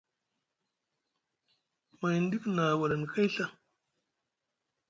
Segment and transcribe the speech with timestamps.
[1.99, 3.45] Mayni ɗif na walani kay Ɵa.